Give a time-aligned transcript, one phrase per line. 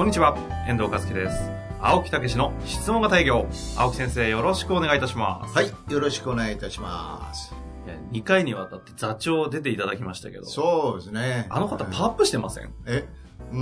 [0.00, 0.34] こんにちは、
[0.66, 1.50] 遠藤和樹です。
[1.78, 3.46] 青木武の質問型営業。
[3.76, 5.54] 青木先生、よろしくお願いいたします。
[5.54, 7.54] はい、よろしくお願いいたします。
[7.86, 11.46] いや2回にわたって座長出ていただきましたけど、そうですね。
[11.50, 12.72] あの方パワーアップしてません？
[12.86, 13.06] え、
[13.52, 13.58] うー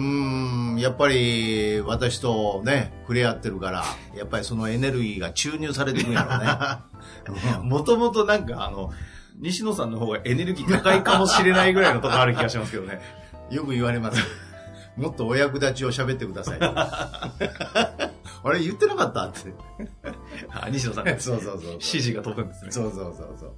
[0.77, 3.83] ん、やっぱり私とね、触れ合ってるから、
[4.17, 7.67] やっぱりそのエネルギーが注入されてくるんやろうね。
[7.69, 8.93] もともとなんかあの、
[9.41, 13.01] 西野さんの方がエネルギー高いかもしれないぐらいのとこある気がしますけどね。
[13.51, 14.48] よく言われます。
[14.99, 16.59] もっとお役立ちを喋ってください。
[18.45, 19.53] あれ言ってなかったって。
[20.51, 21.81] あ西野さん、指そうそうそう。
[21.81, 22.73] 示が飛ぶんですね。
[22.73, 23.53] そうそうそうそう。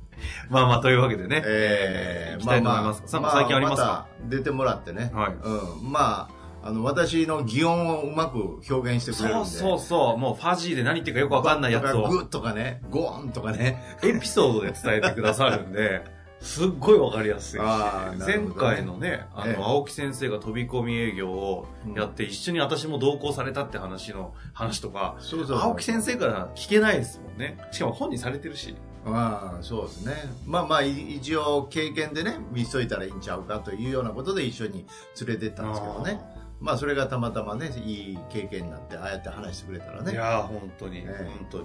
[0.48, 1.42] まあまあ、というわけでね。
[1.44, 3.02] えー、行きたいと思います。
[3.06, 5.10] さ最近ありますか、また出てもらってね。
[5.14, 5.90] はいうん。
[5.90, 6.28] ま
[6.62, 9.50] あ、あの、私の擬音をうまく表現してくれるんで。
[9.50, 10.18] そうそうそう。
[10.18, 12.08] もうファジーで何言ってるかよくわかんないやつを。
[12.08, 13.98] グッとかね、ゴーンとかね。
[14.02, 16.02] エピソードで伝えてくださるんで、
[16.40, 25.18] すっごいわかりやすいし前回のね、あの、ええ青木先生が飛び込み営業をやって、一緒に私も同行されたって話の話とか、
[25.62, 27.58] 青木先生から聞けないですもんね。
[27.70, 28.74] しかも本にされてるし。
[29.04, 30.14] まあ、そうですね。
[30.46, 34.86] まあまあ、い一応経験でね、見しといたらいいんちゃうかというようなことで一緒に
[35.20, 36.20] 連れてったんですけどね。
[36.60, 40.12] まあ、それがたまたまね、いい経験になって、ああやって話してくれたらね。
[40.12, 41.64] いやー、本当に、ええ本当に。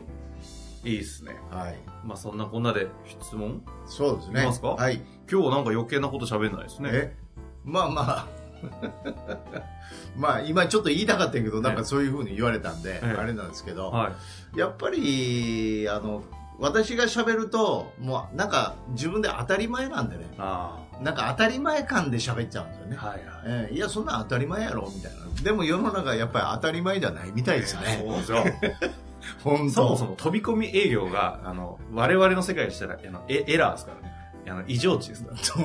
[0.86, 1.36] いいっすね。
[1.52, 1.76] はい。
[2.06, 3.62] まあそんなこんなで質問？
[3.86, 4.40] そうですね。
[4.42, 4.68] いきますか？
[4.70, 5.02] はい。
[5.30, 6.90] 今日はなんか余計なこと喋んないですね。
[6.94, 7.16] え？
[7.64, 8.28] まあまあ。
[10.18, 14.12] まあ、今ちょっと言いたかったけど、なんかそういうふうに言われたんで、ええあれなんですけど、は
[14.56, 14.58] い。
[14.58, 16.24] やっぱり、あの、
[16.58, 23.06] 私が喋ると、もうなんか自分で当たり前なんでね、あなんか当たり前感で喋っちゃうんですよねあ。。
[23.08, 23.26] はいはい。
[23.46, 25.20] えーいや、そんなん当たり前やろ、みたいな。
[25.44, 28.04] でも世の中やっぱり当たり前じゃないみたいですね。
[28.04, 28.44] そうですよ。
[29.44, 34.14] 本当そもそも飛び込み営業が、あの、我々の世界にしたら、あのエエラーですからね。
[34.48, 35.38] あの、異常値ですから。
[35.38, 35.60] 飛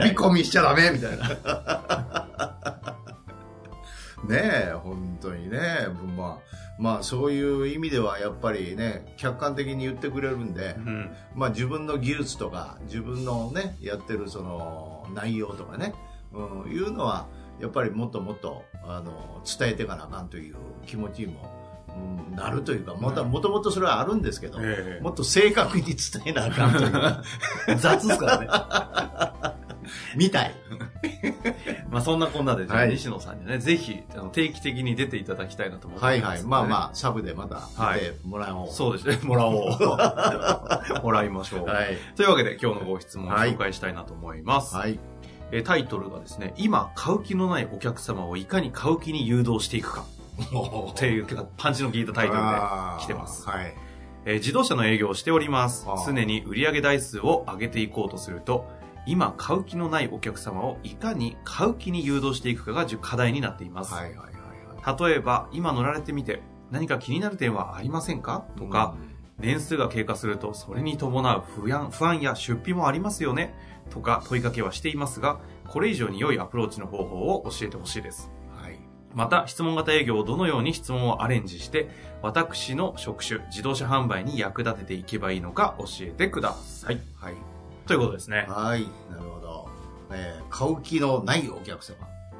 [0.00, 1.28] び込みしちゃダメみたいな。
[4.28, 4.38] ね
[4.68, 5.58] え、本当にね。
[6.16, 11.10] まあ、まあそういう意味ではやっぱりね、客観的に言ってくれるんでう、ん。
[11.34, 15.94] まあ自分の技術とか、自分のね、やってるその内容とかね、
[16.32, 17.26] うん、いうのは、
[17.60, 20.56] やっぱりもっともっと、あの、伝えていかなあかんという
[20.86, 21.61] 気持ちにも、うん、
[22.34, 27.22] なるというか、もともともとそれはあるんですけど、ええもっと正確に伝えなあかんというか、
[27.78, 29.62] 雑ですからね。
[30.16, 30.54] みたい。
[31.90, 36.42] まあそんなこんなで、西野さんにね、ぜひ、あの定期的に出ていただきたいなと思ってはいはい。
[36.42, 36.84] まあまあ。
[36.86, 38.68] あ、サブでまたはい出てもらおう。
[38.70, 39.18] そうですね。
[39.22, 41.02] もらおう。
[41.02, 41.66] もらいましょう。
[41.66, 41.96] はい。
[42.16, 44.74] というわけで今日のご質問をはい紹介したいなと思います。
[44.74, 44.98] はい。
[45.50, 50.04] えータイトルがですね、今買う気のないお客様をいかに買う気に誘導していくか。
[50.40, 52.44] っていう結構パンチの効いたタイトルで
[53.00, 53.48] 来てます。
[53.48, 53.74] はい。
[54.24, 58.68] えー自動車の営業をしております常に売上台数を上げていこうとすると、
[59.04, 63.92] 今買う気のないお客様をいかに買う気に誘導していくかが重課題になっています。
[63.92, 64.32] はいはいはい
[64.86, 65.10] はい。
[65.10, 66.40] 例えば、今乗られてみて
[66.70, 68.44] 何か気になる点はありませんか？
[68.56, 68.94] とか、
[69.38, 73.54] 年数が経過するとそれに伴う不安不安や出費もありますよね？
[73.90, 78.30] とか問いかけはしていますが、これ以上に良いアプローチの方法を教えてほしいです。
[79.14, 81.90] また、質問型営業をどのように質問をアレンジして、
[82.22, 87.00] 私の職種、自動車販売に役立てていけばいいのか教えてください。
[87.16, 87.34] はい。
[87.86, 88.46] ということですね。
[88.48, 88.86] はい。
[89.10, 89.68] なるほど。
[90.12, 91.96] えー買う気のないお客様。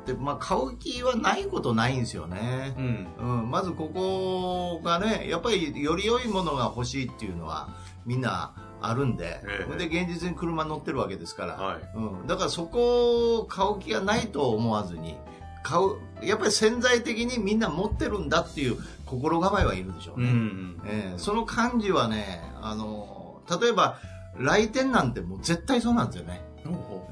[0.07, 2.75] で、まあ、買う気はないことないんですよね。
[2.77, 3.07] うん。
[3.19, 7.69] うん、まずここがね、やっぱりより良いものが欲しいっていうのは
[8.05, 11.81] みんなあるんで、ええで、現実に車乗ってるわけですから、はい。
[11.95, 15.17] うん、だからそこを買う気がないと思わずに、
[15.63, 18.77] 買う、やっぱり潜在的にみんな持ってるんだっていう
[19.07, 20.31] 心構えはいるでしょううね。
[20.33, 20.81] ん。
[20.87, 23.99] ええその感じはね、あの、例えば
[24.39, 26.43] 来店なんてもう絶対そうなんですよね。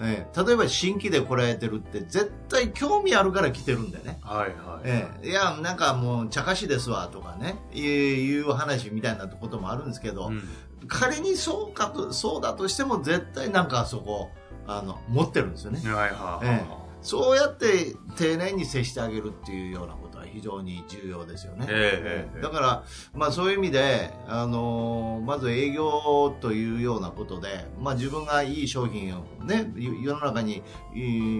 [0.03, 4.19] ええ例えば新規で来られてるって絶対興味あるから来てるんだよね。
[4.23, 4.81] はいはい。
[4.85, 10.43] ええ、いや、なんかもう、茶化しですわ、とかね、いういう話みたいなこともあるんですけど、うん
[10.89, 14.31] 仮にそうかと、そうだとしても、絶対なんかそこ、
[14.67, 15.81] あの、持ってるんですよね。
[15.85, 16.57] はいはいはい。
[16.57, 16.67] え
[17.03, 21.67] そうやって丁寧に接してあげるっていうようなことは非常に重要ですよね。
[21.69, 30.63] ええええだから、まあそういう意味で、あのーまず営業というようなことで、まあ自分がいい商品をね、世の中に、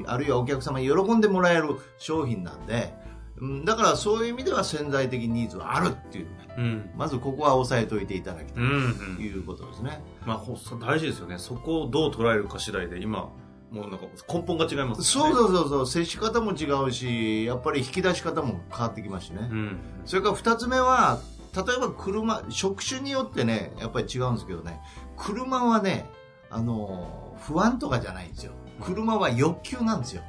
[0.07, 2.95] あるいはお客様に喜んでもらえる商品なんで、
[3.39, 6.31] うんだからそういう意味では潜在的ニーズはあるっていうね。
[6.59, 6.91] うん。
[6.95, 9.23] まずここは押さえておいていただきたいうん、うんと。
[9.23, 10.03] いうことですね。
[10.27, 11.39] まあ、ほそ大事ですよね。
[11.39, 13.31] そこをどう捉えるか次第で、今、
[13.71, 15.35] もうなんか根本が違いますそうう。
[15.35, 19.49] そうそうそう、接し方も違うし、やっぱり引き出し方も変わってきますしね。
[19.51, 19.79] うん。
[20.05, 21.21] それから二つ目は、
[21.55, 24.81] 例えば車、職種によってね、やっぱり違うんですけどね、
[25.17, 26.11] 車はね、
[26.51, 28.53] あの、不安とかじゃないんですよ。
[28.81, 30.23] 車は欲求なんですよ。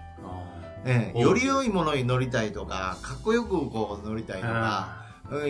[0.83, 5.00] ええ、おより良いものに乗りたいとか、かっこよくこう乗りたいとか、うん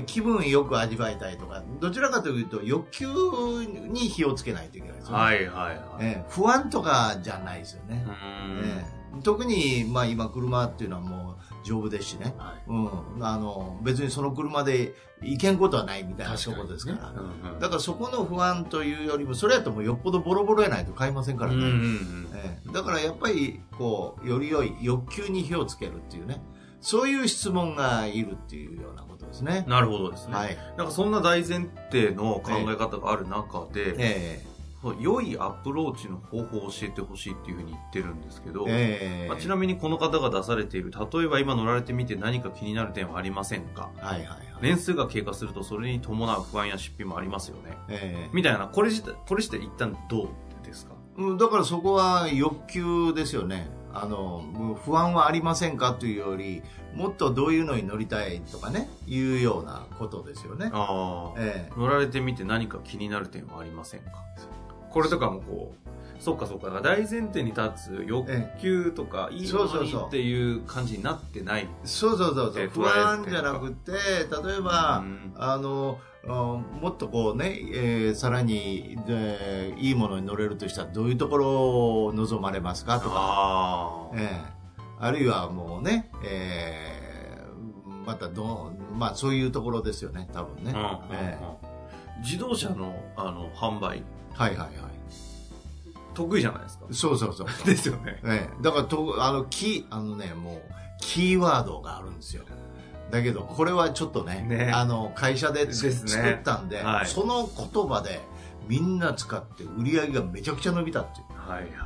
[0.06, 3.08] 気分よく味わいたいとか、どちらかというと欲求
[3.66, 5.18] に火をつけないといけないですよね。
[5.18, 5.78] はいはいはい。
[6.02, 8.06] ええ、不安とかじゃないですよね。
[8.08, 8.62] うん。
[8.64, 9.22] ええ。
[9.24, 12.64] 特に、まあ、今車っていうのはもう丈夫ですしね、はい。
[12.68, 17.60] うん、あの別にその車で行けんことはないみたいなところですから、うんうん。
[17.60, 22.30] だからそこの不安というよりもそれやともうよっぽどボロボロやないと買いませんからね、うんうんうん。
[22.36, 22.72] ええ。
[22.72, 26.42] だからやっぱりこうより良い欲求に火をつけるっていうね。
[26.80, 29.66] そういう質問がいるっていうようなですね。
[29.68, 30.36] なるほどですね。
[30.36, 34.44] はいなんかそんな大前提の考え方がある中で、え
[34.82, 43.92] そう良いアプローチの方法を教えてほしいっていうふうに言ってるんですけど、えええまあ、ちなみにこの方が出されている、例えば今乗られてみて何か気になる点はありませんか？
[43.98, 44.40] はいはいはい。
[44.60, 47.78] 年数が経過するとそれに伴う不安や出費もありますよね。
[47.90, 50.30] ええみたいな、これ自体、これ自体一旦どう
[50.66, 50.94] ですか？
[51.18, 53.70] うんだからそこは欲求ですよね。
[53.94, 55.94] あの、不安はありませんか？
[55.94, 60.70] というより、もっとどういうのに乗りたいとかね、いうようなことですよね。
[60.74, 61.80] ああ、ええ。
[61.80, 64.12] 乗られてみて何か気になる点はありませんか？
[64.90, 68.30] これとかもこう、そっかそっか、大前提に立つ欲
[68.62, 71.68] 求とか、いいものにっていう感じになってない。
[71.86, 75.34] そうそうそうそう、ええ不安じゃなくて、例えば、うん。
[75.38, 84.61] あの、うんもっとこうね、えーさらに、でいいものに乗れるとしたらどういうところを望まれますかとか、ああ、ええ
[85.02, 87.12] あるいはもうね、えー
[88.06, 90.74] またどう、まあそういうところですよね、多分ね。
[92.24, 94.04] 自動車のあの販売、え
[94.34, 94.72] はいはいはい。
[96.14, 96.86] 得意じゃないですか。
[96.92, 97.48] そうそうそう。
[97.66, 98.20] ですよね。
[98.24, 100.62] ええだからと、あの、キー、あのね、もう、
[101.00, 102.44] キーワードがあるんですよ。
[103.12, 108.22] だけど、これはちょっとね、ねあの、会社でね作ったんで、はいその言葉で
[108.68, 111.31] みんな使って売り上げがめちゃくちゃ伸びたってはいは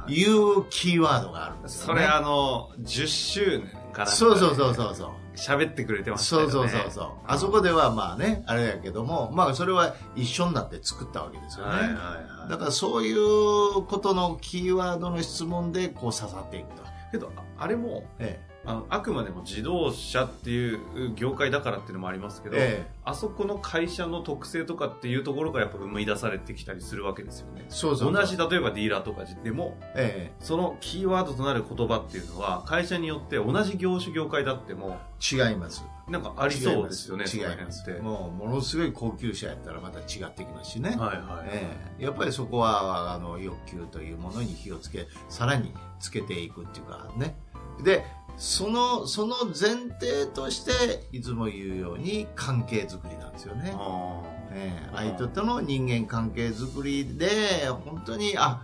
[0.07, 0.13] い。
[0.13, 2.01] いうキーワードがあるんですよ、ね。
[2.01, 5.09] それあの、10周年から、そうそうそうそうそう。
[5.35, 6.51] 喋ってくれてましたそうよね。
[6.51, 7.09] そうそうそう。
[7.27, 11.71] あそこではまあね、あれやけども、まあそれは一緒になって作ったわけですよね。
[11.71, 12.49] はいはいはい。
[12.49, 16.85] だからそういうことのキーワードの質問でこう刺さっていくと。
[17.11, 27.65] けど、ああれも、えあの、あくまでも自動車っていう業界だからっていうのもありますけど、ええあそこの会社の特性とかっていうところがやっぱ生み出されてきたりするわけですよね。
[27.69, 28.11] そうそう。
[28.11, 35.85] 同じ、例えばディーラーとかでも、えそのキーワードとなる言葉っていうのは、会社によって同じ業種業界だっても、え違います。
[36.09, 37.87] なんかありそうですよね、違います。
[37.87, 38.01] って。
[38.01, 40.89] もう、ものすごい高級車やったらまた違ってきますしね。
[40.89, 41.49] はいはい。
[41.49, 47.35] ええやっぱりそこはあの欲求というものに火をつけさらにつけていくっていうかね
[47.83, 48.05] で
[48.37, 54.21] そのその前提としていつも言うように関係づくりなんですよね、あ
[54.51, 54.95] ええ。
[54.95, 58.63] 相手との人間関係づくりで本当にあ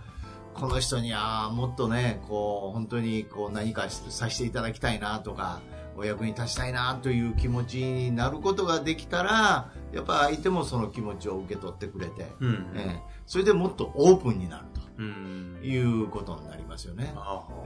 [0.54, 5.60] この人にあもっとねこう本当にこう何かさせていただきたいなとか
[5.96, 12.72] お役に立ちたいなという気持ちになることができたらやっぱ相手もその気持ちを受け取ってくれて、ーうん。
[12.76, 13.12] ええ。
[13.26, 14.64] それでもっとオープンになる
[14.98, 15.58] うん。
[15.60, 15.66] と。
[15.66, 17.12] いうことになりますよね。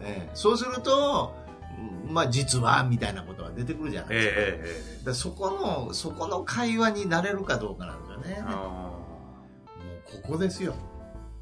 [0.02, 0.30] ええ。
[0.34, 1.45] そうすると、うん
[2.09, 4.40] まあ実はみたいなことが出てくるじゃないええですか。
[4.40, 8.37] えええでそこの、そこの会話になれるかどうかなんですよね。
[8.38, 9.06] えもうあ
[10.23, 10.73] ここですよ。
[10.73, 10.97] ー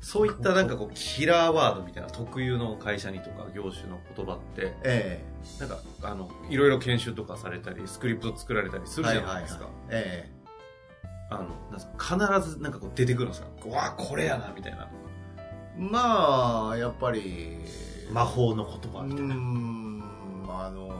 [0.05, 5.25] そういったなんかこう、キラーワードみたいな特有の会社にとか業種の言葉って、え
[5.59, 9.69] なんか、あの、いろいろ研修とかされたり、スクリプト作られたりするじゃないですか。
[9.88, 10.35] ええ
[11.31, 14.88] あの、なんすか必ずなんかこう出てくるんですかうわこれやな、みたいな。
[15.38, 17.59] えまあ、やっぱり、
[18.12, 19.35] 魔法の言葉うみたいな。
[20.62, 20.90] あの、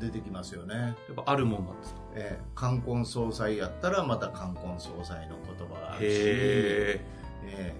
[0.00, 0.96] 出てきますよね。
[1.10, 2.00] っぱあるもんなんですか？
[2.14, 7.00] ええ冠婚葬祭やったらまた冠婚葬祭の言葉があるし、へ
[7.44, 7.74] え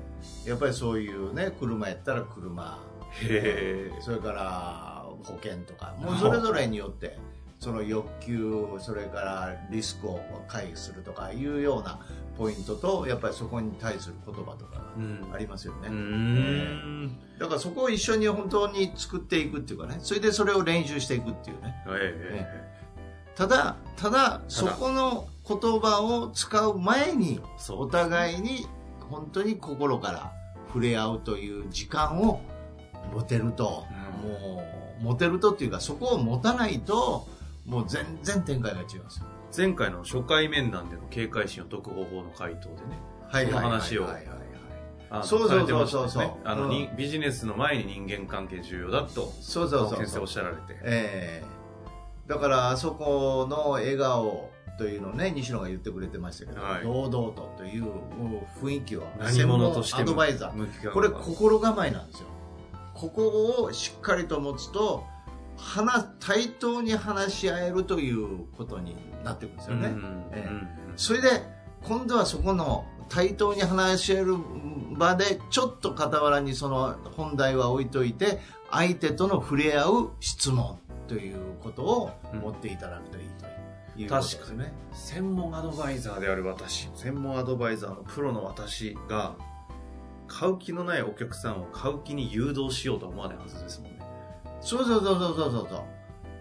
[0.47, 2.79] えやっぱりそういうね車やったら車
[3.23, 3.91] え。
[3.91, 4.01] へえ。
[4.01, 7.19] それから保険とかもうそれぞれによって
[7.61, 12.01] その欲求それからリスクを回避するとかいうような
[12.39, 17.19] ポイントとやっぱりそこに対する言葉とかうんがありますよね、うーん。
[17.39, 19.99] だからそこを一緒に本当に作っていくっていうかね。
[20.01, 21.77] それでそれを練習していくっていうね。
[21.87, 22.71] え
[23.37, 28.67] ただただそこの言葉を使う前にお互いに
[29.01, 30.33] 本当に心から
[30.69, 32.41] 触れ合うという時間を
[33.13, 33.85] 持てると、
[34.23, 34.31] うん。
[34.31, 34.63] も
[35.01, 37.29] う持てるとっていうかそこを持たないと
[37.65, 39.27] もう全然展開が違うんですよ。
[39.57, 42.99] 前回の初回面談での警戒心を解く方法の回答でね、
[43.29, 44.27] はいはいはいはいはい。
[45.13, 46.31] あのそうそうそうそうそう。
[46.45, 46.71] あの、うん。
[46.71, 50.79] にビジネスの前に人間関係重要だと、そうそうそう先生おっしゃられて。
[50.83, 51.45] ええ。
[52.29, 56.85] だからあそこの笑顔というのをね西野が言ってくれてましたけど、はい。
[56.85, 57.87] 堂々とという
[58.63, 60.93] 雰囲気は何者としてアドバイザー。
[60.93, 62.29] これ心構えなんですよ。
[62.95, 65.05] ここをしっかりと持つと
[65.61, 69.95] 話対等に話し合えるということになってくるんですよね、
[70.97, 71.29] それで
[71.83, 74.37] 今度はそこの対等に話し合える
[74.97, 78.39] 場でちょっと傍らにその本題は置いといて
[78.71, 83.47] 相手との触れ合う質問ということを持っていただくといいと
[84.01, 84.73] いうことですね。
[84.93, 89.35] 専門アドバイザーである私、専門アドバイザーのプロの私が、
[90.29, 94.00] 買う気のないお客さんを買う気に誘導しようとは思わないはずですもんね。
[94.61, 95.85] そうそうそうそうそうそうそ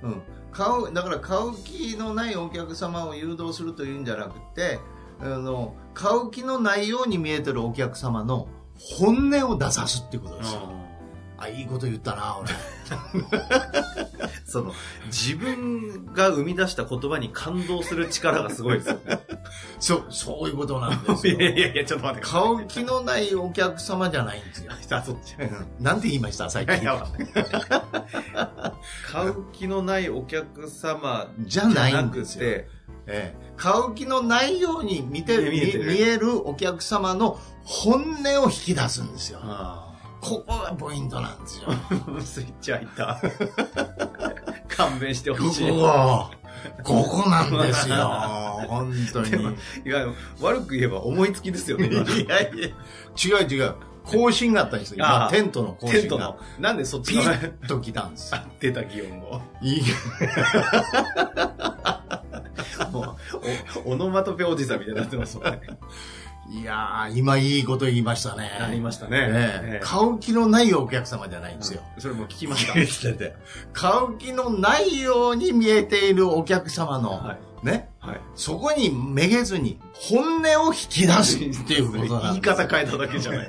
[0.03, 0.07] う。
[0.07, 0.21] うん。
[0.51, 4.79] 買う、だから買う気のないお客様を誘導するというんじゃなくて、
[5.21, 10.61] あの、買う気のないように見えてるお客様の本音を出さすっていうことですよ。
[11.37, 12.49] あ、いいこと言ったな、俺。
[14.45, 14.73] その、
[15.05, 19.19] 自分が生み出した言葉に感動する力がすごいですよね。
[19.79, 21.39] そう、そういうことなんですいよ。
[21.41, 22.27] やいやいや、ちょっと待って。
[22.27, 24.71] 買う気のないお客様じゃないんですよ。
[24.91, 25.35] あ、そっち。
[25.79, 26.79] なんて言いました最近。
[29.11, 32.41] 買う気のないお客様じゃないんくですよ。
[32.41, 32.67] て、
[33.07, 37.93] ええ買う気のないように見てる見えてるお客様の本
[38.23, 39.39] 音を引き出すんですよ。
[39.43, 39.89] あ
[40.21, 41.67] ここがポイントなんですよ。
[41.69, 41.79] あ、
[42.21, 43.21] スイッチ開いた。
[44.67, 45.69] 勘弁してこほしい。
[45.69, 46.31] こが、
[46.83, 47.95] ここなんですよ。
[48.67, 49.29] 本当に。
[49.29, 50.07] いや、
[50.41, 51.87] 悪く言えば思いつきですよね。
[51.91, 52.67] 今いやいや、
[53.39, 53.75] 違う違う。
[54.03, 55.05] 更新があったんですよ。
[55.29, 56.39] テントの更新がテントの。。
[56.59, 58.41] なんでそっちピのッと来たんですよ。
[58.59, 59.41] 出た擬音語。
[59.61, 59.81] いい
[62.91, 63.15] もう、
[63.85, 65.61] おオノマトペおじさんみたいになってますもんね。
[66.51, 68.49] いやー、今いいこと言いましたね。
[68.59, 69.17] なりましたね。
[69.17, 71.81] ええええ買う気のないお客様じゃないんですよ。
[71.99, 72.73] それも聞きました。
[73.73, 78.21] 買う気のないように見えているお客様の、はいね、はい。
[78.35, 83.47] そこにめげずに本音を引き出すっていうことなん言い方変えただけじゃない。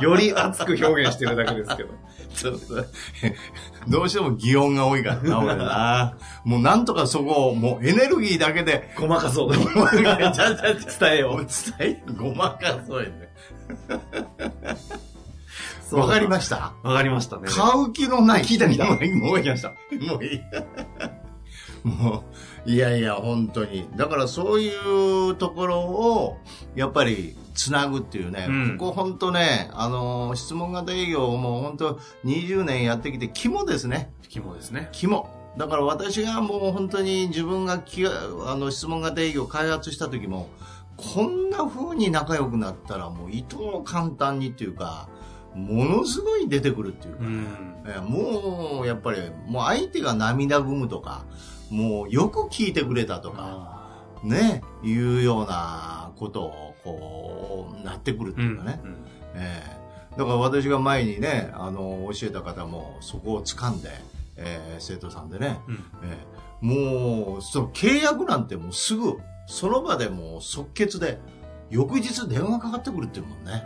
[0.00, 1.90] より熱く表現してるだけですけど。
[2.34, 2.82] ちょっと
[3.88, 6.16] どうしても擬音が多いからな、俺な。
[6.44, 9.60] もうなんとかそこを、もうエネルギーだけで、ごまかそうと。
[9.60, 11.46] ちゃちゃ伝えよう。
[11.78, 13.30] 伝え、ごまかそうやね。
[15.90, 16.72] わかりました？
[16.82, 17.48] わかりましたね。
[17.48, 18.44] 買う気のない。
[18.44, 19.12] 聞いた聞いたもういい。
[19.12, 20.40] もういい。
[21.84, 22.24] も
[22.66, 23.88] う、いやいや、本当に。
[23.96, 24.70] だからそうい
[25.30, 26.38] うところを、
[26.74, 34.10] やっぱり、つなぐっていうね、うんここ本当ね、あのー質問型営業をもう本当20年やってきて、肝ですね。
[34.28, 34.88] 肝ですね。
[34.92, 35.28] 肝。
[35.58, 38.10] だから私がもう本当に自分がきあ
[38.56, 40.48] の質問型営業を開発した時も、
[40.96, 45.08] こんな風に仲良くなったらもういとも簡単にっていうか、
[45.54, 47.56] ものすごい出てくるっていうか、うん。
[47.86, 51.24] えもうやっぱりもう相手が涙ぐむとか、
[51.72, 53.88] もうよく聞いてくれたとか、
[54.22, 58.80] ね、いうようなことをこうなってくるっていうかね。
[58.84, 58.96] うん
[59.34, 63.88] ええだから私が前にね、あの、教えた方もそこを掴んで、
[64.36, 65.74] えー生徒さんでね、うん
[66.04, 71.18] ええもう、その契約なんてもうすぐ、その場でもう即決で、
[71.70, 73.64] 翌日電話かかってくるっていうもんね。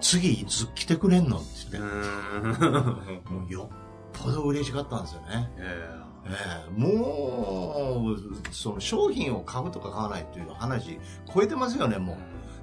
[0.00, 3.38] 次いつ来てくれんのって言って、うん。
[3.40, 5.50] もうよっぽど嬉しかったんですよね。
[5.58, 6.30] ええ
[6.68, 10.98] えもう、その商品を買うとか買わないっていう話、
[11.32, 12.16] 超えてますよね、もう。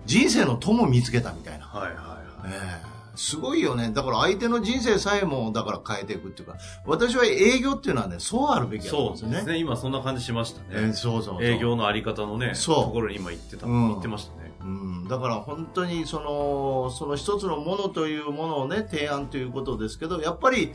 [0.06, 1.66] 人生の友見つけたみたいな。
[1.66, 2.54] はいはいはい。
[2.54, 3.92] ええすごいよね。
[3.94, 9.36] だから相手の人生さえも、だから変えていくっていうか、私は営業っていうのはね、そうあるべきだと思うんですよね。
[9.38, 9.60] そうですね。
[9.60, 10.94] 今そんな感じしましたええね。
[10.94, 14.52] そうそう営業のあり方のね、そうところに今言ってた、うん言ってましたね。
[14.62, 20.74] うん、だから本当にその、その一つのものというものをね、提案ということですけど、やっぱり、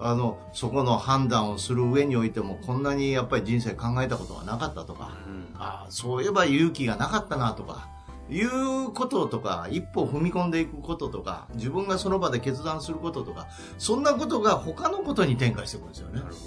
[0.00, 7.88] あの、そこの判断をする上においても、こんなにやっぱり人生考えたことがなかったとか、うんああそういえば勇気がなかったなとか、
[8.30, 16.28] いうこととか、一歩踏み込んでいくこととか、自分がその場で決断することとか、そんなことが他のことに展開していくんですよねな。
[16.28, 16.40] るほ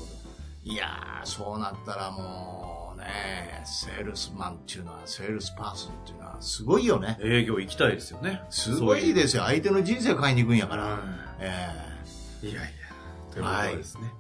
[0.64, 7.18] いやー、そうなったらもうね、セールスマンっていうのは、セールスパーソンっていうのはすごいよね。
[7.20, 7.28] ど。
[7.28, 8.44] 営業行きたいですよね。
[8.52, 9.44] すごいですよ。
[9.44, 10.94] 相手の人生買いに行くんやから。
[10.94, 11.00] うん
[11.40, 11.92] え
[12.44, 12.81] いやいや。
[13.32, 14.12] ということでですね。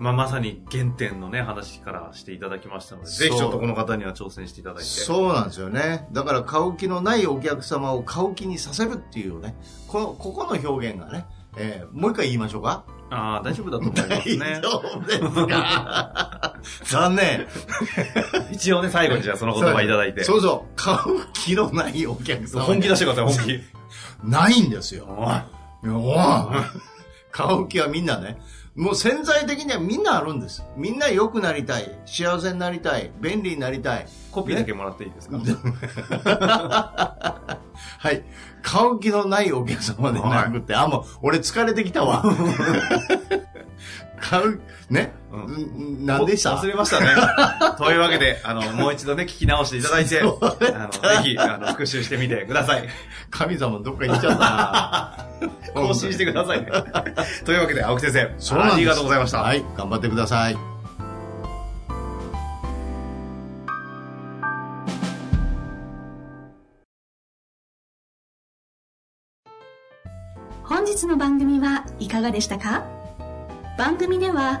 [0.00, 4.84] まあ、まさに原点のね、話からしていただきましたので、ぜひちょっとこの方には挑戦していただいて。
[4.84, 6.06] そうなんですよね。
[6.12, 9.56] だから買う気のないお客様を買う気にさせるっていうね、
[9.88, 12.84] この、ここの表現がね、えーもう一回言いましょうか？
[13.10, 14.62] ああ、大丈夫だと思いますね 大。
[14.62, 16.54] 丈夫ですか？
[16.84, 17.48] 残念。
[18.52, 20.22] 一応ね、最後にじゃあその言葉いただいて。
[20.22, 20.72] そうそう。
[20.76, 20.98] 買う
[21.32, 22.62] 気のないお客様。
[22.62, 23.60] 本気出してください、本気。
[24.22, 25.06] ないんですよ。
[25.08, 25.34] おおい
[27.32, 28.38] 買う気はみんなね。
[28.78, 30.62] もう潜在的にはみんなあるんです。
[30.76, 31.98] みんな良くなりたい。
[32.06, 33.10] 幸せになりたい。
[33.20, 34.06] 便利になりたい。
[34.30, 35.36] コピーだけもらっていいですか、
[37.98, 38.22] はい。
[38.62, 42.22] 買う気のないお客様でなくて、あ、もう、俺疲れてきたわ。
[44.20, 46.54] 買う、ね、何でした？
[46.56, 47.08] 忘れましたね。
[47.76, 52.88] というわけで、あの、もう一度ね、聞き直していた だいて、あの、ぜひ、あの、復習してみてください。
[53.30, 55.26] 神様どっか行っちゃったな
[55.74, 56.70] 更新してくださいね。
[57.44, 59.42] というわけで、青木先生、ありがとうございました。
[59.42, 59.62] はい。
[59.76, 60.56] 頑張ってください。
[70.64, 72.84] 本日の番組はいかがでしたか？
[73.78, 74.60] 番組では